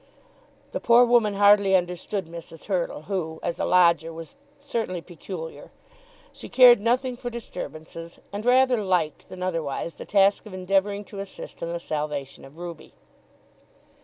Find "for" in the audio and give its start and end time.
7.15-7.29